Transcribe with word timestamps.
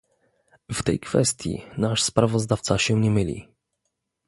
W 0.71 0.83
tej 0.83 0.99
kwestii 0.99 1.61
nasz 1.77 2.03
sprawozdawca 2.03 2.77
się 2.77 2.99
nie 2.99 3.11
myli 3.11 3.47